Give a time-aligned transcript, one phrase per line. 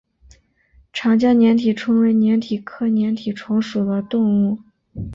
[0.91, 4.57] 长江粘体虫为粘体科粘体虫属的动物。